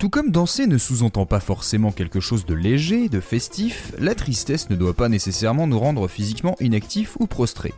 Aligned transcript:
Tout 0.00 0.08
comme 0.08 0.30
danser 0.30 0.66
ne 0.66 0.78
sous-entend 0.78 1.26
pas 1.26 1.40
forcément 1.40 1.92
quelque 1.92 2.20
chose 2.20 2.46
de 2.46 2.54
léger, 2.54 3.10
de 3.10 3.20
festif, 3.20 3.92
la 3.98 4.14
tristesse 4.14 4.70
ne 4.70 4.74
doit 4.74 4.94
pas 4.94 5.10
nécessairement 5.10 5.66
nous 5.66 5.78
rendre 5.78 6.08
physiquement 6.08 6.56
inactifs 6.58 7.18
ou 7.20 7.26
prostrés. 7.26 7.74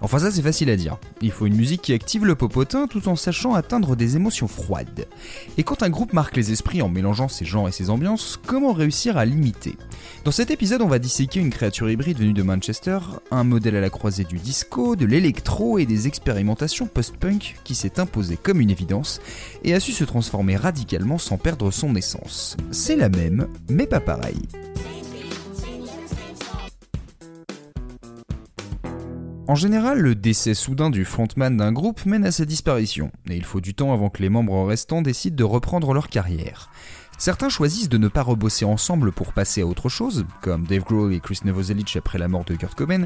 Enfin 0.00 0.18
ça 0.18 0.30
c'est 0.30 0.42
facile 0.42 0.70
à 0.70 0.76
dire. 0.76 0.98
Il 1.22 1.30
faut 1.30 1.46
une 1.46 1.56
musique 1.56 1.82
qui 1.82 1.92
active 1.92 2.24
le 2.24 2.34
popotin 2.34 2.86
tout 2.86 3.08
en 3.08 3.16
sachant 3.16 3.54
atteindre 3.54 3.96
des 3.96 4.16
émotions 4.16 4.48
froides. 4.48 5.06
Et 5.56 5.62
quand 5.62 5.82
un 5.82 5.90
groupe 5.90 6.12
marque 6.12 6.36
les 6.36 6.52
esprits 6.52 6.82
en 6.82 6.88
mélangeant 6.88 7.28
ses 7.28 7.44
genres 7.44 7.68
et 7.68 7.72
ses 7.72 7.90
ambiances, 7.90 8.38
comment 8.46 8.72
réussir 8.72 9.16
à 9.16 9.24
l'imiter? 9.24 9.76
Dans 10.24 10.32
cet 10.32 10.50
épisode 10.50 10.82
on 10.82 10.88
va 10.88 10.98
disséquer 10.98 11.40
une 11.40 11.50
créature 11.50 11.90
hybride 11.90 12.18
venue 12.18 12.32
de 12.32 12.42
Manchester, 12.42 12.98
un 13.30 13.44
modèle 13.44 13.76
à 13.76 13.80
la 13.80 13.90
croisée 13.90 14.24
du 14.24 14.38
disco, 14.38 14.96
de 14.96 15.06
l'électro 15.06 15.78
et 15.78 15.86
des 15.86 16.06
expérimentations 16.06 16.86
post-punk 16.86 17.56
qui 17.64 17.74
s'est 17.74 18.00
imposé 18.00 18.36
comme 18.36 18.60
une 18.60 18.70
évidence 18.70 19.20
et 19.62 19.74
a 19.74 19.80
su 19.80 19.92
se 19.92 20.04
transformer 20.04 20.56
radicalement 20.56 21.18
sans 21.18 21.38
perdre 21.38 21.70
son 21.70 21.94
essence. 21.94 22.56
C'est 22.70 22.96
la 22.96 23.08
même, 23.08 23.48
mais 23.68 23.86
pas 23.86 24.00
pareil. 24.00 24.42
En 29.46 29.54
général, 29.54 30.00
le 30.00 30.14
décès 30.14 30.54
soudain 30.54 30.88
du 30.88 31.04
frontman 31.04 31.54
d'un 31.54 31.70
groupe 31.70 32.06
mène 32.06 32.24
à 32.24 32.32
sa 32.32 32.46
disparition, 32.46 33.10
et 33.28 33.36
il 33.36 33.44
faut 33.44 33.60
du 33.60 33.74
temps 33.74 33.92
avant 33.92 34.08
que 34.08 34.22
les 34.22 34.30
membres 34.30 34.64
restants 34.64 35.02
décident 35.02 35.36
de 35.36 35.44
reprendre 35.44 35.92
leur 35.92 36.08
carrière. 36.08 36.70
Certains 37.18 37.50
choisissent 37.50 37.90
de 37.90 37.98
ne 37.98 38.08
pas 38.08 38.22
rebosser 38.22 38.64
ensemble 38.64 39.12
pour 39.12 39.34
passer 39.34 39.60
à 39.60 39.66
autre 39.66 39.90
chose, 39.90 40.24
comme 40.40 40.66
Dave 40.66 40.84
Grohl 40.84 41.12
et 41.12 41.20
Chris 41.20 41.40
Novoselic 41.44 41.94
après 41.96 42.18
la 42.18 42.26
mort 42.26 42.44
de 42.44 42.54
Kurt 42.54 42.74
Cobain, 42.74 43.04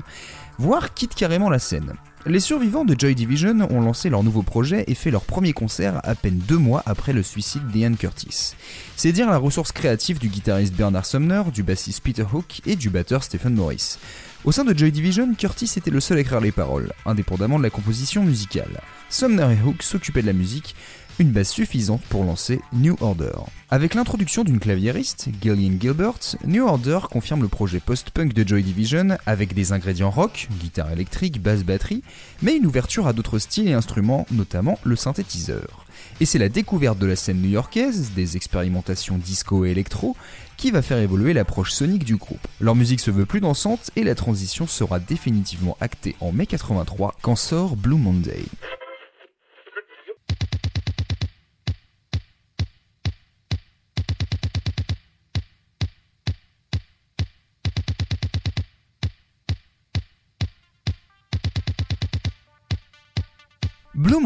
voire 0.59 0.95
quittent 0.95 1.17
carrément 1.17 1.51
la 1.51 1.59
scène. 1.59 1.95
Les 2.25 2.41
survivants 2.41 2.85
de 2.85 2.95
Joy 2.99 3.17
Division 3.17 3.67
ont 3.71 3.81
lancé 3.81 4.09
leur 4.09 4.23
nouveau 4.23 4.43
projet 4.43 4.85
et 4.87 4.95
fait 4.95 5.11
leur 5.11 5.25
premier 5.25 5.53
concert 5.53 6.01
à 6.05 6.15
peine 6.15 6.39
deux 6.47 6.59
mois 6.59 6.83
après 6.87 7.13
le 7.13 7.23
suicide 7.23 7.67
d'Ian 7.69 7.95
Curtis. 7.95 8.55
C'est 8.97 9.13
dire 9.13 9.29
la 9.29 9.39
ressource 9.39 9.73
créative 9.73 10.19
du 10.19 10.29
guitariste 10.29 10.75
Bernard 10.75 11.07
Sumner, 11.07 11.43
du 11.53 11.63
bassiste 11.63 12.03
Peter 12.03 12.27
Hook 12.33 12.61
et 12.65 12.77
du 12.77 12.91
batteur 12.91 13.25
Stephen 13.25 13.55
Morris. 13.55 13.99
Au 14.45 14.53
sein 14.53 14.65
de 14.65 14.77
Joy 14.77 14.93
Division, 14.93 15.35
Curtis 15.35 15.73
était 15.77 15.91
le 15.91 15.99
seul 15.99 16.19
à 16.19 16.21
écrire 16.21 16.41
les 16.41 16.53
paroles, 16.53 16.93
indépendamment 17.05 17.59
de 17.59 17.65
la 17.65 17.71
composition 17.71 18.23
musicale. 18.23 18.81
Sumner 19.11 19.49
et 19.53 19.67
Hook 19.67 19.83
s'occupaient 19.83 20.23
de 20.23 20.29
la 20.29 20.33
musique, 20.33 20.77
une 21.19 21.33
base 21.33 21.49
suffisante 21.49 22.03
pour 22.09 22.23
lancer 22.23 22.61
New 22.73 22.97
Order. 23.01 23.33
Avec 23.69 23.95
l'introduction 23.95 24.45
d'une 24.45 24.61
claviériste, 24.61 25.29
Gillian 25.43 25.77
Gilbert, 25.81 26.37
New 26.45 26.65
Order 26.65 27.01
confirme 27.11 27.43
le 27.43 27.49
projet 27.49 27.81
post-punk 27.81 28.33
de 28.33 28.47
Joy 28.47 28.63
Division 28.63 29.19
avec 29.27 29.55
des 29.55 29.73
ingrédients 29.73 30.11
rock, 30.11 30.47
guitare 30.61 30.93
électrique, 30.93 31.43
basse 31.43 31.65
batterie, 31.65 32.05
mais 32.41 32.57
une 32.57 32.67
ouverture 32.67 33.09
à 33.09 33.13
d'autres 33.13 33.41
styles 33.41 33.69
et 33.69 33.75
instruments, 33.75 34.25
notamment 34.31 34.79
le 34.85 34.95
synthétiseur. 34.95 35.85
Et 36.21 36.27
c'est 36.27 36.39
la 36.39 36.49
découverte 36.49 36.99
de 36.99 37.07
la 37.07 37.15
scène 37.15 37.41
new-yorkaise, 37.41 38.11
des 38.17 38.37
expérimentations 38.37 39.19
disco 39.19 39.65
et 39.65 39.71
électro, 39.71 40.17
qui 40.57 40.73
va 40.73 40.83
faire 40.83 40.99
évoluer 40.99 41.33
l'approche 41.33 41.71
sonique 41.71 42.05
du 42.05 42.17
groupe. 42.17 42.45
Leur 42.61 42.75
musique 42.75 43.01
se 43.01 43.13
veut 43.13 43.27
plus 43.27 43.41
dansante 43.41 43.91
et 43.95 44.03
la 44.03 44.17
transition 44.17 44.67
sera 44.67 44.99
définitivement 44.99 45.77
actée 45.81 46.17
en 46.21 46.33
mai 46.33 46.47
83 46.47 47.15
quand 47.23 47.37
sort 47.37 47.77
Blue 47.77 47.99
Monday. 47.99 48.43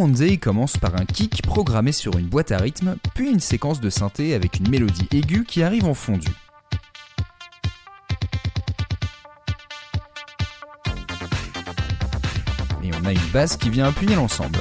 Monday 0.02 0.36
commence 0.36 0.76
par 0.78 0.96
un 0.96 1.04
kick 1.04 1.42
programmé 1.42 1.92
sur 1.92 2.18
une 2.18 2.26
boîte 2.26 2.50
à 2.50 2.58
rythme, 2.58 2.96
puis 3.14 3.30
une 3.30 3.38
séquence 3.38 3.78
de 3.78 3.88
synthé 3.88 4.34
avec 4.34 4.58
une 4.58 4.68
mélodie 4.68 5.06
aiguë 5.12 5.44
qui 5.44 5.62
arrive 5.62 5.84
en 5.84 5.94
fondu. 5.94 6.26
Et 12.82 12.90
on 13.00 13.04
a 13.04 13.12
une 13.12 13.28
basse 13.32 13.56
qui 13.56 13.70
vient 13.70 13.86
appuyer 13.86 14.16
l'ensemble. 14.16 14.58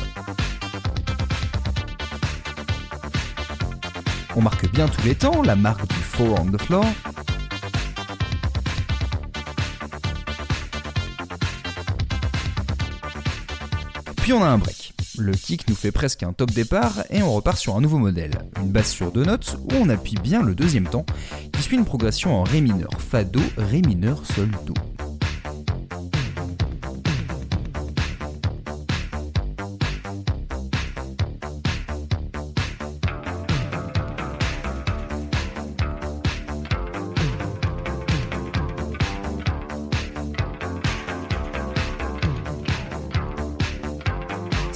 On 4.35 4.41
marque 4.43 4.71
bien 4.71 4.87
tous 4.87 5.03
les 5.03 5.15
temps 5.15 5.41
la 5.41 5.55
marque 5.55 5.87
du 5.87 5.95
Four 5.95 6.39
on 6.39 6.51
the 6.51 6.61
Floor. 6.61 6.85
Puis 14.17 14.33
on 14.33 14.43
a 14.43 14.47
un 14.47 14.59
break. 14.59 14.80
Le 15.17 15.33
kick 15.33 15.67
nous 15.67 15.75
fait 15.75 15.91
presque 15.91 16.23
un 16.23 16.31
top 16.31 16.51
départ 16.51 17.03
et 17.09 17.21
on 17.21 17.33
repart 17.33 17.57
sur 17.57 17.75
un 17.75 17.81
nouveau 17.81 17.97
modèle. 17.97 18.31
Une 18.61 18.71
basse 18.71 18.91
sur 18.91 19.11
deux 19.11 19.25
notes 19.25 19.57
où 19.63 19.75
on 19.75 19.89
appuie 19.89 20.15
bien 20.21 20.41
le 20.41 20.55
deuxième 20.55 20.87
temps, 20.87 21.05
qui 21.51 21.61
suit 21.61 21.77
une 21.77 21.85
progression 21.85 22.35
en 22.35 22.43
Ré 22.43 22.61
mineur, 22.61 22.89
Fa 22.97 23.23
Do, 23.23 23.41
Ré 23.57 23.81
mineur, 23.81 24.25
Sol 24.25 24.49
Do. 24.65 24.73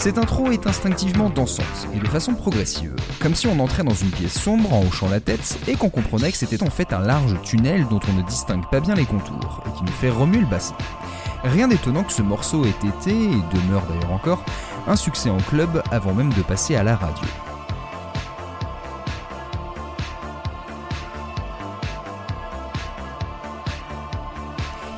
Cette 0.05 0.19
intro 0.19 0.51
est 0.51 0.67
instinctivement 0.67 1.31
dansante 1.31 1.87
et 1.95 1.97
de 1.97 2.07
façon 2.07 2.35
progressive, 2.35 2.95
comme 3.19 3.33
si 3.33 3.47
on 3.47 3.59
entrait 3.59 3.83
dans 3.83 3.95
une 3.95 4.11
pièce 4.11 4.39
sombre 4.39 4.71
en 4.71 4.85
hochant 4.85 5.09
la 5.09 5.19
tête 5.19 5.57
et 5.67 5.73
qu'on 5.73 5.89
comprenait 5.89 6.31
que 6.31 6.37
c'était 6.37 6.61
en 6.61 6.69
fait 6.69 6.93
un 6.93 6.99
large 6.99 7.41
tunnel 7.41 7.87
dont 7.87 7.99
on 8.07 8.13
ne 8.13 8.21
distingue 8.21 8.69
pas 8.69 8.81
bien 8.81 8.93
les 8.93 9.05
contours 9.05 9.63
et 9.65 9.75
qui 9.75 9.83
nous 9.83 9.91
fait 9.91 10.11
remuer 10.11 10.41
le 10.41 10.45
bassin. 10.45 10.75
Rien 11.43 11.67
d'étonnant 11.67 12.03
que 12.03 12.13
ce 12.13 12.21
morceau 12.21 12.65
ait 12.65 12.87
été, 12.87 13.15
et 13.15 13.41
demeure 13.55 13.81
d'ailleurs 13.89 14.11
encore, 14.11 14.45
un 14.85 14.95
succès 14.95 15.31
en 15.31 15.39
club 15.39 15.81
avant 15.89 16.13
même 16.13 16.31
de 16.33 16.43
passer 16.43 16.75
à 16.75 16.83
la 16.83 16.95
radio. 16.95 17.25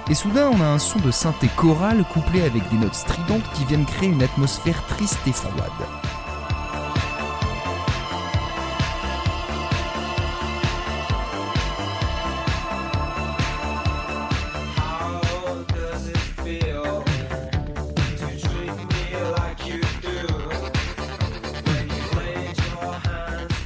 Et 0.09 0.13
soudain, 0.13 0.49
on 0.53 0.61
a 0.61 0.65
un 0.65 0.79
son 0.79 0.99
de 0.99 1.11
synthé 1.11 1.49
chorale 1.57 2.05
couplé 2.05 2.41
avec 2.41 2.69
des 2.69 2.77
notes 2.77 2.95
stridentes 2.95 3.43
qui 3.53 3.65
viennent 3.65 3.85
créer 3.85 4.07
une 4.07 4.23
atmosphère 4.23 4.81
triste 4.87 5.19
et 5.27 5.33
froide. 5.33 5.53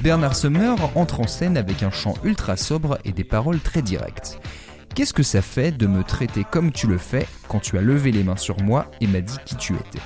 Bernard 0.02 0.34
Sumner 0.34 0.74
entre 0.96 1.20
en 1.20 1.28
scène 1.28 1.56
avec 1.56 1.84
un 1.84 1.92
chant 1.92 2.14
ultra 2.24 2.56
sobre 2.56 2.98
et 3.04 3.12
des 3.12 3.22
paroles 3.22 3.60
très 3.60 3.82
directes. 3.82 4.41
Qu'est-ce 4.94 5.14
que 5.14 5.22
ça 5.22 5.40
fait 5.40 5.72
de 5.72 5.86
me 5.86 6.04
traiter 6.04 6.44
comme 6.44 6.70
tu 6.70 6.86
le 6.86 6.98
fais 6.98 7.26
quand 7.48 7.60
tu 7.60 7.78
as 7.78 7.80
levé 7.80 8.12
les 8.12 8.22
mains 8.22 8.36
sur 8.36 8.60
moi 8.60 8.90
et 9.00 9.06
m'as 9.06 9.22
dit 9.22 9.38
qui 9.46 9.56
tu 9.56 9.72
étais? 9.72 10.02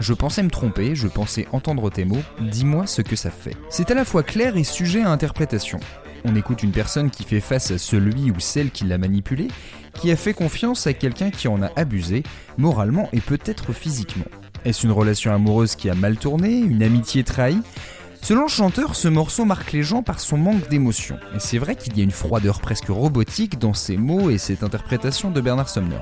Je 0.00 0.12
pensais 0.12 0.42
me 0.42 0.50
tromper, 0.50 0.96
je 0.96 1.06
pensais 1.06 1.46
entendre 1.52 1.88
tes 1.88 2.04
mots, 2.04 2.22
dis-moi 2.40 2.88
ce 2.88 3.00
que 3.00 3.14
ça 3.14 3.30
fait. 3.30 3.56
C'est 3.70 3.92
à 3.92 3.94
la 3.94 4.04
fois 4.04 4.24
clair 4.24 4.56
et 4.56 4.64
sujet 4.64 5.02
à 5.02 5.10
interprétation. 5.10 5.78
On 6.24 6.34
écoute 6.34 6.64
une 6.64 6.72
personne 6.72 7.10
qui 7.10 7.22
fait 7.22 7.40
face 7.40 7.70
à 7.70 7.78
celui 7.78 8.32
ou 8.32 8.40
celle 8.40 8.72
qui 8.72 8.84
l'a 8.84 8.98
manipulé, 8.98 9.46
qui 9.94 10.10
a 10.10 10.16
fait 10.16 10.34
confiance 10.34 10.88
à 10.88 10.94
quelqu'un 10.94 11.30
qui 11.30 11.46
en 11.46 11.62
a 11.62 11.70
abusé, 11.76 12.24
moralement 12.58 13.08
et 13.12 13.20
peut-être 13.20 13.72
physiquement. 13.72 14.24
Est-ce 14.64 14.84
une 14.84 14.92
relation 14.92 15.32
amoureuse 15.32 15.76
qui 15.76 15.88
a 15.88 15.94
mal 15.94 16.16
tourné, 16.16 16.58
une 16.58 16.82
amitié 16.82 17.22
trahie? 17.22 17.60
Selon 18.24 18.44
le 18.44 18.48
chanteur, 18.48 18.96
ce 18.96 19.06
morceau 19.06 19.44
marque 19.44 19.72
les 19.72 19.82
gens 19.82 20.02
par 20.02 20.18
son 20.18 20.38
manque 20.38 20.70
d'émotion. 20.70 21.18
Et 21.36 21.40
c'est 21.40 21.58
vrai 21.58 21.76
qu'il 21.76 21.94
y 21.98 22.00
a 22.00 22.04
une 22.04 22.10
froideur 22.10 22.62
presque 22.62 22.88
robotique 22.88 23.58
dans 23.58 23.74
ses 23.74 23.98
mots 23.98 24.30
et 24.30 24.38
cette 24.38 24.62
interprétation 24.62 25.30
de 25.30 25.42
Bernard 25.42 25.68
Sumner. 25.68 26.00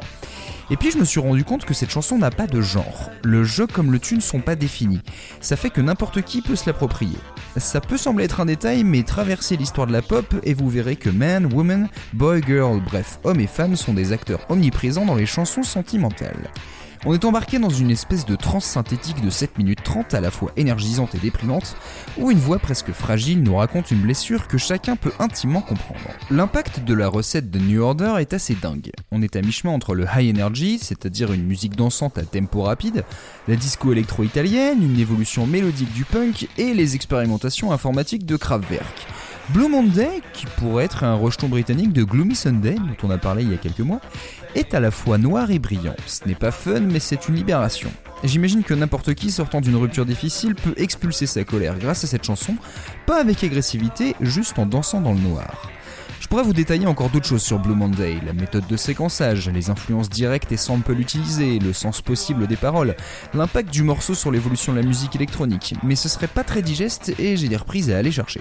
Et 0.71 0.77
puis 0.77 0.93
je 0.93 0.99
me 0.99 1.05
suis 1.05 1.19
rendu 1.19 1.43
compte 1.43 1.65
que 1.65 1.75
cette 1.75 1.91
chanson 1.91 2.19
n'a 2.19 2.31
pas 2.31 2.47
de 2.47 2.61
genre. 2.61 3.11
Le 3.25 3.43
jeu 3.43 3.67
comme 3.67 3.91
le 3.91 3.99
tu 3.99 4.15
ne 4.15 4.21
sont 4.21 4.39
pas 4.39 4.55
définis. 4.55 5.01
Ça 5.41 5.57
fait 5.57 5.71
que 5.71 5.81
n'importe 5.81 6.23
qui 6.23 6.43
peut 6.43 6.55
se 6.55 6.67
l'approprier. 6.67 7.19
Ça 7.57 7.81
peut 7.81 7.97
sembler 7.97 8.27
être 8.27 8.39
un 8.39 8.47
détail, 8.47 8.85
mais 8.85 9.03
traversez 9.03 9.57
l'histoire 9.57 9.89
de 9.89 9.93
la 9.93 10.01
pop 10.01 10.33
et 10.45 10.55
vous 10.55 10.71
verrez 10.71 10.95
que 10.95 11.11
man, 11.11 11.53
woman, 11.53 11.89
boy, 12.13 12.41
girl, 12.47 12.81
bref, 12.81 13.19
hommes 13.25 13.41
et 13.41 13.49
femmes 13.49 13.75
sont 13.75 13.95
des 13.95 14.13
acteurs 14.13 14.47
omniprésents 14.49 15.07
dans 15.07 15.17
les 15.17 15.27
chansons 15.27 15.65
sentimentales. 15.65 16.53
On 17.05 17.13
est 17.13 17.25
embarqué 17.25 17.59
dans 17.59 17.69
une 17.69 17.91
espèce 17.91 18.25
de 18.27 18.37
transe 18.37 18.65
synthétique 18.65 19.21
de 19.23 19.29
7 19.29 19.59
minutes 19.59 19.83
30 19.83 20.15
à 20.15 20.21
la 20.21 20.31
fois 20.31 20.53
énergisante 20.57 21.17
et 21.17 21.19
déprimante, 21.19 21.75
où 22.17 22.31
une 22.31 22.39
voix 22.39 22.61
presque 22.61 22.93
fragile 22.93 23.43
nous 23.43 23.57
raconte 23.57 23.91
une 23.91 24.03
blessure 24.03 24.47
que 24.47 24.57
chacun 24.57 24.95
peut 24.95 25.11
intimement 25.19 25.63
comprendre. 25.63 26.01
L'impact 26.31 26.85
de 26.85 26.95
la 26.95 27.09
recette 27.09 27.51
de 27.51 27.59
New 27.59 27.83
Order 27.83 28.15
est 28.21 28.33
assez 28.35 28.55
dingue. 28.55 28.93
On 29.11 29.21
est 29.21 29.35
à 29.35 29.43
mi-chemin 29.43 29.73
entre 29.73 29.97
le 29.97 30.05
high 30.05 30.33
energy, 30.33 30.79
c'est-à-dire 30.79 31.33
une 31.33 31.45
musique 31.45 31.75
dansante 31.75 32.19
à 32.19 32.23
tempo 32.23 32.63
rapide, 32.63 33.05
la 33.49 33.57
disco 33.57 33.91
électro-italienne, 33.91 34.81
une 34.81 35.01
évolution 35.01 35.45
mélodique 35.45 35.93
du 35.93 36.05
punk 36.05 36.47
et 36.57 36.73
les 36.73 36.95
expérimentations 36.95 37.73
informatiques 37.73 38.27
de 38.27 38.37
Kraftwerk. 38.37 39.09
Blue 39.49 39.69
Monday, 39.69 40.23
qui 40.33 40.47
pourrait 40.47 40.85
être 40.85 41.03
un 41.03 41.15
rejeton 41.15 41.49
britannique 41.49 41.93
de 41.93 42.05
Gloomy 42.05 42.37
Sunday, 42.37 42.77
dont 42.77 43.09
on 43.09 43.11
a 43.11 43.19
parlé 43.19 43.43
il 43.43 43.51
y 43.51 43.55
a 43.55 43.59
quelques 43.59 43.81
mois, 43.81 44.01
est 44.55 44.75
à 44.75 44.81
la 44.81 44.91
fois 44.91 45.19
noir 45.19 45.51
et 45.51 45.59
brillant. 45.59 45.97
Ce 46.07 46.27
n'est 46.27 46.35
pas 46.35 46.51
fun, 46.51 46.81
mais 46.81 47.01
c'est 47.01 47.29
une 47.29 47.35
libération. 47.35 47.91
J'imagine 48.25 48.63
que 48.63 48.75
n'importe 48.75 49.15
qui 49.15 49.31
sortant 49.31 49.61
d'une 49.61 49.77
rupture 49.77 50.07
difficile 50.07 50.55
peut 50.55 50.75
expulser 50.77 51.27
sa 51.27 51.45
colère 51.45 51.79
grâce 51.79 52.05
à 52.05 52.07
cette 52.07 52.25
chanson, 52.25 52.57
pas 53.07 53.21
avec 53.21 53.43
agressivité, 53.43 54.15
juste 54.21 54.59
en 54.59 54.67
dansant 54.67 55.01
dans 55.01 55.13
le 55.13 55.21
noir. 55.21 55.71
Je 56.21 56.29
pourrais 56.29 56.45
vous 56.45 56.53
détailler 56.53 56.87
encore 56.87 57.11
d'autres 57.11 57.27
choses 57.27 57.43
sur 57.43 57.59
Blue 57.59 57.75
Monday, 57.75 58.19
la 58.25 58.33
méthode 58.33 58.67
de 58.69 58.77
séquençage, 58.77 59.51
les 59.51 59.71
influences 59.71 60.09
directes 60.09 60.53
et 60.53 60.57
samples 60.57 60.99
utilisées, 60.99 61.59
le 61.59 61.73
sens 61.73 62.01
possible 62.01 62.47
des 62.47 62.57
paroles, 62.57 62.95
l'impact 63.35 63.71
du 63.71 63.83
morceau 63.83 64.15
sur 64.15 64.31
l'évolution 64.31 64.73
de 64.73 64.79
la 64.79 64.87
musique 64.87 65.17
électronique, 65.17 65.75
mais 65.83 65.97
ce 65.97 66.09
serait 66.09 66.29
pas 66.29 66.45
très 66.45 66.63
digeste 66.63 67.13
et 67.19 67.37
j'ai 67.37 67.49
des 67.49 67.57
reprises 67.57 67.91
à 67.91 67.99
aller 67.99 68.13
chercher. 68.13 68.41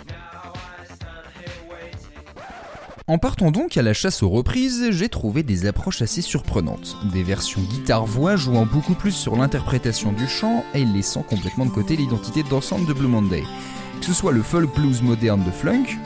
En 3.12 3.18
partant 3.18 3.52
donc 3.52 3.75
à 3.75 3.81
la 3.81 3.94
chasse 3.94 4.24
aux 4.24 4.30
reprises, 4.30 4.90
j'ai 4.92 5.10
trouvé 5.10 5.44
des 5.44 5.66
approches 5.66 6.02
assez 6.02 6.22
surprenantes. 6.22 6.96
Des 7.12 7.24
versions 7.24 7.60
guitare-voix 7.60 8.38
jouant 8.38 8.66
beaucoup 8.66 8.94
plus 8.94 9.12
sur 9.12 9.36
l'interprétation 9.36 10.13
du 10.13 10.30
chant 10.30 10.63
et 10.74 10.86
laissant 10.86 11.22
complètement 11.22 11.66
de 11.66 11.72
côté 11.72 11.98
l'identité 11.98 12.42
d'ensemble 12.44 12.86
de 12.86 12.94
Blue 12.94 13.10
Monday. 13.10 13.44
Que 14.00 14.06
ce 14.06 14.13
soit 14.13 14.31
le 14.31 14.42
folk 14.42 14.74
blues 14.74 15.02
moderne 15.02 15.44
de 15.44 15.52
Flunk, 15.52 16.00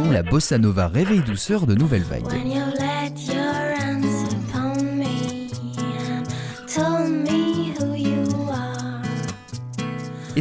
ou 0.00 0.10
la 0.10 0.24
bossa 0.24 0.58
nova 0.58 0.88
réveil 0.88 1.20
douceur 1.20 1.68
de 1.68 1.76
Nouvelle 1.76 2.02
Vague. 2.02 2.24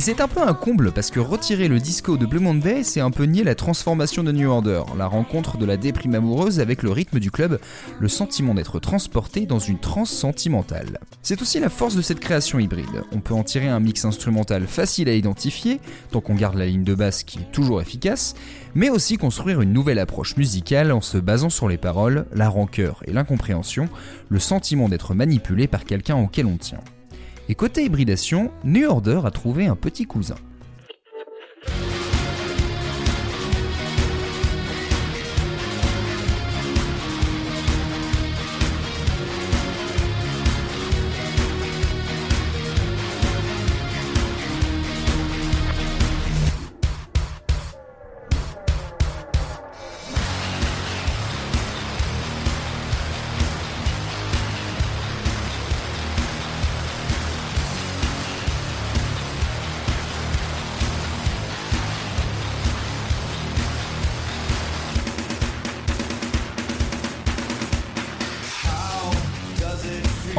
C'est 0.03 0.19
un 0.19 0.27
peu 0.27 0.41
un 0.41 0.53
comble 0.53 0.91
parce 0.91 1.11
que 1.11 1.21
retirer 1.21 1.69
le 1.69 1.79
disco 1.79 2.17
de 2.17 2.25
Blue 2.25 2.41
Monday, 2.41 2.83
c'est 2.83 2.99
un 2.99 3.09
peu 3.09 3.23
nier 3.23 3.45
la 3.45 3.55
transformation 3.55 4.21
de 4.21 4.33
New 4.33 4.49
Order, 4.49 4.83
la 4.97 5.07
rencontre 5.07 5.57
de 5.57 5.65
la 5.65 5.77
déprime 5.77 6.15
amoureuse 6.15 6.59
avec 6.59 6.83
le 6.83 6.91
rythme 6.91 7.21
du 7.21 7.31
club, 7.31 7.57
le 8.01 8.09
sentiment 8.09 8.53
d'être 8.53 8.81
transporté 8.81 9.45
dans 9.45 9.59
une 9.59 9.79
transe 9.79 10.11
sentimentale. 10.11 10.99
C'est 11.21 11.41
aussi 11.41 11.57
la 11.61 11.69
force 11.69 11.95
de 11.95 12.01
cette 12.01 12.19
création 12.19 12.59
hybride. 12.59 13.03
On 13.13 13.21
peut 13.21 13.33
en 13.33 13.45
tirer 13.45 13.69
un 13.69 13.79
mix 13.79 14.03
instrumental 14.03 14.67
facile 14.67 15.07
à 15.07 15.13
identifier, 15.13 15.79
tant 16.11 16.19
qu'on 16.19 16.35
garde 16.35 16.57
la 16.57 16.65
ligne 16.65 16.83
de 16.83 16.95
basse 16.95 17.23
qui 17.23 17.39
est 17.39 17.51
toujours 17.53 17.81
efficace, 17.81 18.35
mais 18.75 18.89
aussi 18.89 19.15
construire 19.15 19.61
une 19.61 19.71
nouvelle 19.71 19.99
approche 19.99 20.35
musicale 20.35 20.91
en 20.91 20.99
se 20.99 21.17
basant 21.17 21.49
sur 21.49 21.69
les 21.69 21.77
paroles, 21.77 22.25
la 22.33 22.49
rancœur 22.49 23.01
et 23.07 23.13
l'incompréhension, 23.13 23.87
le 24.27 24.39
sentiment 24.39 24.89
d'être 24.89 25.13
manipulé 25.13 25.67
par 25.67 25.85
quelqu'un 25.85 26.17
auquel 26.17 26.45
on 26.45 26.57
tient. 26.57 26.81
Et 27.49 27.55
côté 27.55 27.83
hybridation, 27.83 28.51
New 28.63 28.87
Order 28.89 29.21
a 29.25 29.31
trouvé 29.31 29.67
un 29.67 29.75
petit 29.75 30.05
cousin. 30.05 30.35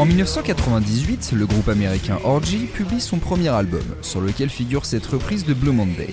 En 0.04 0.06
1998, 0.06 1.32
le 1.34 1.46
groupe 1.46 1.70
américain 1.70 2.18
Orgy 2.24 2.66
publie 2.66 3.00
son 3.00 3.16
premier 3.16 3.48
album, 3.48 3.80
sur 4.02 4.20
lequel 4.20 4.50
figure 4.50 4.84
cette 4.84 5.06
reprise 5.06 5.46
de 5.46 5.54
Blue 5.54 5.72
Monday. 5.72 6.10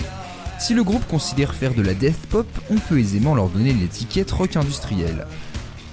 Si 0.59 0.73
le 0.73 0.81
groupe 0.81 1.05
considère 1.09 1.53
faire 1.53 1.73
de 1.73 1.81
la 1.81 1.93
death 1.93 2.15
pop, 2.29 2.47
on 2.69 2.77
peut 2.77 2.99
aisément 2.99 3.35
leur 3.35 3.49
donner 3.49 3.73
l'étiquette 3.73 4.31
rock 4.31 4.55
industriel. 4.55 5.27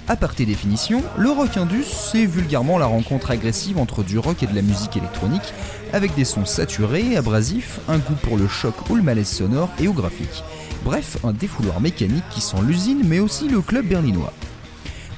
À 0.06 0.15
parté 0.15 0.47
définition, 0.47 1.03
le 1.17 1.29
rock 1.31 1.56
indus, 1.56 1.83
c'est 1.83 2.25
vulgairement 2.25 2.79
la 2.79 2.87
rencontre 2.87 3.33
agressive 3.33 3.79
entre 3.79 4.05
du 4.05 4.17
rock 4.17 4.45
et 4.45 4.47
de 4.47 4.55
la 4.55 4.62
musique 4.62 4.97
électronique, 4.97 5.53
avec 5.93 6.15
des 6.15 6.25
sons 6.25 6.47
saturés, 6.47 7.17
abrasifs, 7.17 7.81
un 7.89 7.99
goût 7.99 8.15
pour 8.23 8.37
le 8.37 8.47
choc 8.47 8.77
ou 8.91 8.95
le 8.95 9.03
malaise 9.03 9.27
sonore 9.27 9.71
et 9.81 9.89
au 9.89 9.93
graphique. 9.93 10.45
Bref, 10.85 11.17
un 11.25 11.33
défouloir 11.33 11.81
mécanique 11.81 12.29
qui 12.31 12.43
sent 12.43 12.62
l'usine 12.62 13.03
mais 13.05 13.19
aussi 13.19 13.49
le 13.49 13.61
club 13.61 13.89
berlinois. 13.89 14.33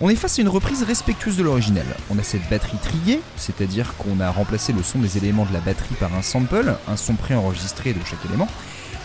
On 0.02 0.08
est 0.08 0.17
face 0.17 0.38
à 0.38 0.43
une 0.43 0.49
reprise 0.49 0.82
respectueuse 0.82 1.37
de 1.37 1.43
l'original. 1.43 1.85
On 2.08 2.19
a 2.19 2.23
cette 2.23 2.49
batterie 2.49 2.79
triée, 2.79 3.20
c'est-à-dire 3.37 3.94
qu'on 3.99 4.19
a 4.20 4.31
remplacé 4.31 4.73
le 4.73 4.82
son 4.82 4.99
des 4.99 5.19
éléments 5.19 5.44
de 5.44 5.52
la 5.52 5.61
batterie 5.61 5.94
par 6.00 6.14
un 6.14 6.23
sample, 6.23 6.75
un 6.88 6.97
son 6.97 7.17
préenregistré 7.17 7.93
de 7.93 7.99
chaque 8.06 8.25
élément, 8.25 8.49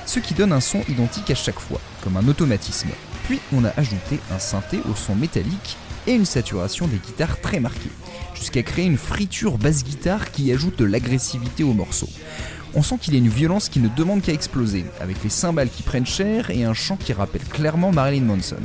ce 0.06 0.19
qui 0.19 0.33
donne 0.33 0.53
un 0.53 0.62
son 0.62 0.83
identique 0.88 1.30
à 1.31 1.36
chaque 1.36 1.59
fois, 1.59 1.81
comme 2.01 2.15
un 2.15 2.25
automatisme. 2.30 2.88
Puis 3.25 3.42
on 3.53 3.65
a 3.65 3.74
ajouté 3.75 4.21
un 4.33 4.39
synthé 4.39 4.80
au 4.89 4.95
son 4.95 5.15
métallique 5.15 5.75
et 6.07 6.13
une 6.13 6.24
saturation 6.24 6.88
des 6.88 6.98
guitares 6.98 7.41
très 7.41 7.59
marquée, 7.59 7.91
jusqu'à 8.33 8.63
créer 8.63 8.86
une 8.86 8.98
friture 8.98 9.57
basse-guitare 9.57 10.31
qui 10.31 10.50
ajoute 10.53 10.80
de 10.80 10.86
l'agressivité 10.86 11.65
au 11.65 11.74
morceau. 11.74 12.07
On 12.74 12.83
sent 12.83 13.00
qu'il 13.01 13.15
y 13.15 13.18
a 13.18 13.19
une 13.19 13.27
violence 13.27 13.68
qui 13.68 13.81
ne 13.81 13.89
demande 13.89 14.21
qu'à 14.21 14.31
exploser, 14.31 14.86
avec 15.01 15.21
les 15.25 15.30
cymbales 15.30 15.69
qui 15.69 15.83
prennent 15.83 16.06
cher 16.06 16.51
et 16.51 16.63
un 16.63 16.74
chant 16.74 16.95
qui 16.95 17.12
rappelle 17.12 17.44
clairement 17.44 17.91
Marilyn 17.91 18.24
Manson. 18.24 18.56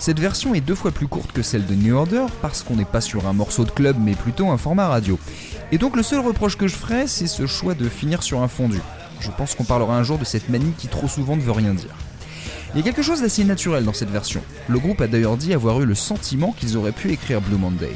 Cette 0.00 0.18
version 0.18 0.54
est 0.54 0.62
deux 0.62 0.74
fois 0.74 0.92
plus 0.92 1.08
courte 1.08 1.30
que 1.30 1.42
celle 1.42 1.66
de 1.66 1.74
New 1.74 1.94
Order 1.94 2.24
parce 2.40 2.62
qu'on 2.62 2.76
n'est 2.76 2.86
pas 2.86 3.02
sur 3.02 3.28
un 3.28 3.34
morceau 3.34 3.66
de 3.66 3.70
club 3.70 3.96
mais 4.00 4.14
plutôt 4.14 4.48
un 4.48 4.56
format 4.56 4.88
radio. 4.88 5.18
Et 5.72 5.78
donc 5.78 5.94
le 5.94 6.02
seul 6.02 6.20
reproche 6.20 6.56
que 6.56 6.68
je 6.68 6.74
ferais, 6.74 7.06
c'est 7.06 7.26
ce 7.26 7.46
choix 7.46 7.74
de 7.74 7.86
finir 7.86 8.22
sur 8.22 8.40
un 8.40 8.48
fondu. 8.48 8.80
Je 9.20 9.30
pense 9.30 9.54
qu'on 9.54 9.64
parlera 9.64 9.98
un 9.98 10.02
jour 10.02 10.16
de 10.16 10.24
cette 10.24 10.48
manie 10.48 10.72
qui 10.78 10.88
trop 10.88 11.06
souvent 11.06 11.36
ne 11.36 11.42
veut 11.42 11.52
rien 11.52 11.74
dire. 11.74 11.94
Il 12.74 12.78
y 12.78 12.80
a 12.80 12.82
quelque 12.82 13.02
chose 13.02 13.20
d'assez 13.20 13.44
naturel 13.44 13.84
dans 13.84 13.92
cette 13.92 14.08
version. 14.08 14.40
Le 14.68 14.78
groupe 14.78 15.02
a 15.02 15.06
d'ailleurs 15.06 15.36
dit 15.36 15.52
avoir 15.52 15.82
eu 15.82 15.84
le 15.84 15.94
sentiment 15.94 16.56
qu'ils 16.58 16.78
auraient 16.78 16.92
pu 16.92 17.12
écrire 17.12 17.42
Blue 17.42 17.58
Monday. 17.58 17.94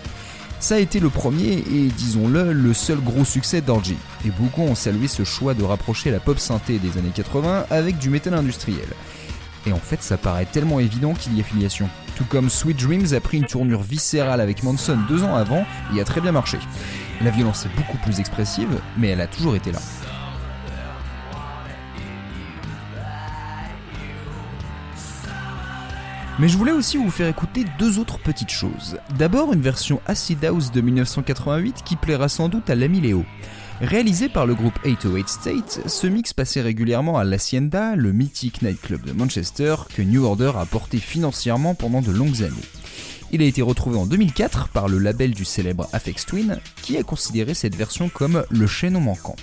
Ça 0.60 0.74
a 0.74 0.80
été 0.80 1.00
le 1.00 1.08
premier 1.08 1.64
et, 1.72 1.88
disons-le, 1.96 2.52
le 2.52 2.74
seul 2.74 2.98
gros 2.98 3.24
succès 3.24 3.62
d'Orgy. 3.62 3.96
Et 4.26 4.30
beaucoup 4.30 4.62
ont 4.62 4.74
salué 4.74 5.08
ce 5.08 5.24
choix 5.24 5.54
de 5.54 5.64
rapprocher 5.64 6.10
la 6.10 6.20
pop 6.20 6.38
synthé 6.38 6.78
des 6.78 6.98
années 6.98 7.12
80 7.14 7.64
avec 7.70 7.96
du 7.96 8.10
métal 8.10 8.34
industriel. 8.34 8.88
Et 9.66 9.72
en 9.72 9.78
fait, 9.78 10.02
ça 10.02 10.16
paraît 10.16 10.46
tellement 10.46 10.80
évident 10.80 11.14
qu'il 11.14 11.36
y 11.36 11.40
a 11.40 11.44
filiation. 11.44 11.88
Tout 12.16 12.24
comme 12.24 12.50
Sweet 12.50 12.76
Dreams 12.76 13.14
a 13.14 13.20
pris 13.20 13.38
une 13.38 13.46
tournure 13.46 13.82
viscérale 13.82 14.40
avec 14.40 14.62
Manson 14.62 14.98
deux 15.08 15.24
ans 15.24 15.34
avant 15.34 15.64
et 15.94 16.00
a 16.00 16.04
très 16.04 16.20
bien 16.20 16.32
marché. 16.32 16.58
La 17.22 17.30
violence 17.30 17.66
est 17.66 17.76
beaucoup 17.76 17.98
plus 17.98 18.20
expressive, 18.20 18.80
mais 18.96 19.08
elle 19.08 19.20
a 19.20 19.26
toujours 19.26 19.56
été 19.56 19.72
là. 19.72 19.78
Mais 26.40 26.48
je 26.48 26.58
voulais 26.58 26.72
aussi 26.72 26.96
vous 26.96 27.10
faire 27.10 27.28
écouter 27.28 27.64
deux 27.78 28.00
autres 28.00 28.18
petites 28.18 28.50
choses. 28.50 28.98
D'abord 29.16 29.52
une 29.52 29.60
version 29.60 30.00
Acid 30.06 30.44
House 30.44 30.72
de 30.72 30.80
1988 30.80 31.82
qui 31.84 31.94
plaira 31.94 32.28
sans 32.28 32.48
doute 32.48 32.68
à 32.68 32.74
l'ami 32.74 33.00
Léo. 33.00 33.24
Réalisé 33.80 34.28
par 34.28 34.46
le 34.46 34.54
groupe 34.54 34.78
808 34.84 35.28
State, 35.28 35.80
ce 35.86 36.06
mix 36.06 36.32
passait 36.32 36.60
régulièrement 36.60 37.18
à 37.18 37.24
l'Hacienda, 37.24 37.96
le 37.96 38.12
mythique 38.12 38.62
nightclub 38.62 39.04
de 39.04 39.12
Manchester 39.12 39.74
que 39.94 40.00
New 40.00 40.24
Order 40.24 40.52
a 40.56 40.64
porté 40.64 40.98
financièrement 40.98 41.74
pendant 41.74 42.00
de 42.00 42.12
longues 42.12 42.42
années. 42.44 42.54
Il 43.32 43.42
a 43.42 43.46
été 43.46 43.62
retrouvé 43.62 43.98
en 43.98 44.06
2004 44.06 44.68
par 44.68 44.88
le 44.88 44.98
label 44.98 45.34
du 45.34 45.44
célèbre 45.44 45.88
Afex 45.92 46.24
Twin, 46.24 46.60
qui 46.82 46.96
a 46.96 47.02
considéré 47.02 47.52
cette 47.52 47.74
version 47.74 48.08
comme 48.08 48.44
le 48.48 48.66
chaînon 48.68 49.00
manquant. 49.00 49.36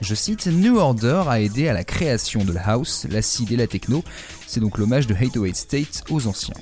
Je 0.00 0.14
cite, 0.14 0.46
New 0.46 0.78
Order 0.78 1.24
a 1.28 1.40
aidé 1.40 1.68
à 1.68 1.74
la 1.74 1.84
création 1.84 2.44
de 2.44 2.52
la 2.52 2.66
house, 2.70 3.06
l'acid 3.10 3.52
et 3.52 3.56
la 3.56 3.66
techno, 3.66 4.02
c'est 4.46 4.60
donc 4.60 4.78
l'hommage 4.78 5.06
de 5.06 5.14
808 5.14 5.56
State 5.56 6.04
aux 6.08 6.26
anciens. 6.26 6.54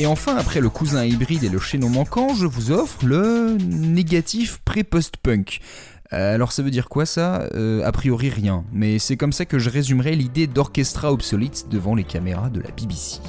Et 0.00 0.06
enfin, 0.06 0.36
après 0.36 0.60
le 0.60 0.68
cousin 0.68 1.04
hybride 1.04 1.44
et 1.44 1.48
le 1.48 1.58
chaînon 1.60 1.88
manquant, 1.88 2.34
je 2.34 2.46
vous 2.46 2.72
offre 2.72 3.04
le 3.06 3.56
négatif 3.60 4.60
pré-post-punk. 4.64 5.60
Euh, 6.12 6.34
alors 6.34 6.52
ça 6.52 6.62
veut 6.62 6.70
dire 6.70 6.88
quoi 6.88 7.06
ça? 7.06 7.48
Euh, 7.54 7.84
A 7.84 7.92
priori 7.92 8.28
rien, 8.28 8.64
mais 8.72 8.98
c'est 8.98 9.16
comme 9.16 9.32
ça 9.32 9.44
que 9.44 9.58
je 9.58 9.70
résumerai 9.70 10.16
l'idée 10.16 10.46
d'orchestra 10.46 11.12
obsolète 11.12 11.66
devant 11.70 11.94
les 11.94 12.04
caméras 12.04 12.50
de 12.50 12.60
la 12.60 12.70
BBC. 12.70 13.20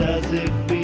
Alors 0.00 0.77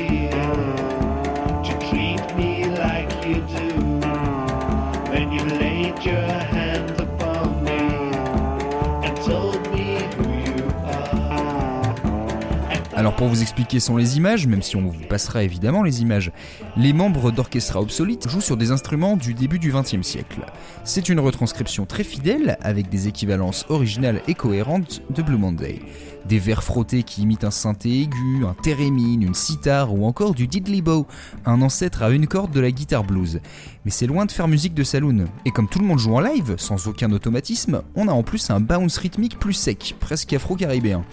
pour 13.24 13.32
vous 13.32 13.40
expliquer 13.40 13.80
sont 13.80 13.96
les 13.96 14.18
images, 14.18 14.46
même 14.46 14.60
si 14.60 14.76
on 14.76 14.82
vous 14.82 14.92
passera 15.08 15.42
évidemment 15.44 15.82
les 15.82 16.02
images, 16.02 16.30
les 16.76 16.92
membres 16.92 17.30
d'Orchestra 17.30 17.80
Obsolete 17.80 18.28
jouent 18.28 18.42
sur 18.42 18.58
des 18.58 18.70
instruments 18.70 19.16
du 19.16 19.32
début 19.32 19.58
du 19.58 19.72
XXe 19.72 20.02
siècle. 20.02 20.44
C'est 20.84 21.08
une 21.08 21.20
retranscription 21.20 21.86
très 21.86 22.04
fidèle, 22.04 22.58
avec 22.60 22.90
des 22.90 23.08
équivalences 23.08 23.64
originales 23.70 24.20
et 24.28 24.34
cohérentes 24.34 25.00
de 25.08 25.22
Blue 25.22 25.38
Monday. 25.38 25.80
Des 26.26 26.38
verres 26.38 26.64
frottés 26.64 27.02
qui 27.02 27.22
imitent 27.22 27.44
un 27.44 27.50
synthé 27.50 28.02
aigu, 28.02 28.44
un 28.46 28.54
thérémine, 28.62 29.22
une 29.22 29.34
sitar 29.34 29.94
ou 29.94 30.06
encore 30.06 30.34
du 30.34 30.46
diddley 30.46 30.82
bow, 30.82 31.06
un 31.46 31.62
ancêtre 31.62 32.02
à 32.02 32.10
une 32.10 32.26
corde 32.26 32.52
de 32.52 32.60
la 32.60 32.70
guitare 32.70 33.04
blues. 33.04 33.40
Mais 33.86 33.90
c'est 33.90 34.06
loin 34.06 34.26
de 34.26 34.32
faire 34.32 34.48
musique 34.48 34.74
de 34.74 34.84
saloon. 34.84 35.26
Et 35.46 35.50
comme 35.50 35.68
tout 35.68 35.78
le 35.78 35.86
monde 35.86 35.98
joue 35.98 36.14
en 36.14 36.20
live, 36.20 36.56
sans 36.58 36.88
aucun 36.88 37.10
automatisme, 37.12 37.82
on 37.94 38.08
a 38.08 38.12
en 38.12 38.22
plus 38.22 38.50
un 38.50 38.60
bounce 38.60 38.98
rythmique 38.98 39.38
plus 39.38 39.52
sec, 39.54 39.96
presque 40.00 40.32
afro-caribéen. 40.32 41.04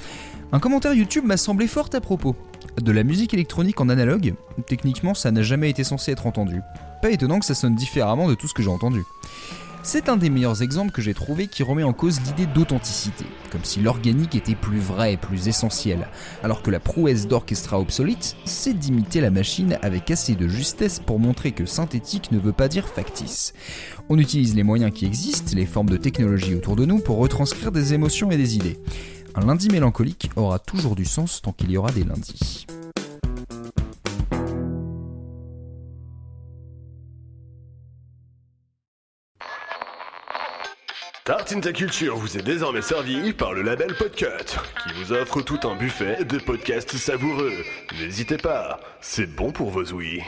Un 0.53 0.59
commentaire 0.59 0.93
YouTube 0.93 1.23
m'a 1.23 1.37
semblé 1.37 1.65
fort 1.65 1.89
à 1.93 2.01
propos. 2.01 2.35
De 2.81 2.91
la 2.91 3.03
musique 3.03 3.33
électronique 3.33 3.79
en 3.79 3.87
analogue, 3.87 4.33
techniquement 4.67 5.13
ça 5.13 5.31
n'a 5.31 5.43
jamais 5.43 5.69
été 5.69 5.85
censé 5.85 6.11
être 6.11 6.27
entendu. 6.27 6.59
Pas 7.01 7.11
étonnant 7.11 7.39
que 7.39 7.45
ça 7.45 7.55
sonne 7.55 7.75
différemment 7.75 8.27
de 8.27 8.35
tout 8.35 8.49
ce 8.49 8.53
que 8.53 8.61
j'ai 8.61 8.69
entendu. 8.69 9.01
C'est 9.81 10.09
un 10.09 10.17
des 10.17 10.29
meilleurs 10.29 10.61
exemples 10.61 10.91
que 10.91 11.01
j'ai 11.01 11.13
trouvé 11.13 11.47
qui 11.47 11.63
remet 11.63 11.83
en 11.83 11.93
cause 11.93 12.19
l'idée 12.21 12.45
d'authenticité, 12.45 13.25
comme 13.49 13.63
si 13.63 13.79
l'organique 13.79 14.35
était 14.35 14.53
plus 14.53 14.77
vrai, 14.77 15.17
plus 15.17 15.47
essentiel, 15.47 16.09
alors 16.43 16.61
que 16.61 16.69
la 16.69 16.81
prouesse 16.81 17.27
d'Orchestra 17.27 17.79
Obsolete, 17.79 18.35
c'est 18.43 18.77
d'imiter 18.77 19.21
la 19.21 19.31
machine 19.31 19.79
avec 19.81 20.11
assez 20.11 20.35
de 20.35 20.49
justesse 20.49 20.99
pour 20.99 21.17
montrer 21.17 21.53
que 21.53 21.65
synthétique 21.65 22.31
ne 22.31 22.39
veut 22.39 22.51
pas 22.51 22.67
dire 22.67 22.89
factice. 22.89 23.53
On 24.09 24.19
utilise 24.19 24.53
les 24.53 24.63
moyens 24.63 24.93
qui 24.93 25.05
existent, 25.05 25.53
les 25.55 25.65
formes 25.65 25.89
de 25.89 25.97
technologie 25.97 26.55
autour 26.55 26.75
de 26.75 26.85
nous, 26.85 26.99
pour 26.99 27.17
retranscrire 27.17 27.71
des 27.71 27.93
émotions 27.95 28.29
et 28.29 28.37
des 28.37 28.57
idées. 28.57 28.77
Un 29.35 29.45
lundi 29.45 29.69
mélancolique 29.69 30.29
aura 30.35 30.59
toujours 30.59 30.95
du 30.95 31.05
sens 31.05 31.41
tant 31.41 31.53
qu'il 31.53 31.71
y 31.71 31.77
aura 31.77 31.91
des 31.91 32.03
lundis. 32.03 32.65
Tartine 41.23 41.61
ta 41.61 41.71
culture 41.71 42.17
vous 42.17 42.37
est 42.37 42.41
désormais 42.41 42.81
servi 42.81 43.31
par 43.31 43.53
le 43.53 43.61
label 43.61 43.95
Podcut, 43.95 44.25
qui 44.83 44.93
vous 44.95 45.13
offre 45.13 45.41
tout 45.41 45.59
un 45.63 45.75
buffet 45.75 46.25
de 46.25 46.37
podcasts 46.37 46.97
savoureux. 46.97 47.63
N'hésitez 47.99 48.37
pas, 48.37 48.81
c'est 48.99 49.27
bon 49.27 49.51
pour 49.51 49.69
vos 49.69 49.85
ouïes. 49.93 50.23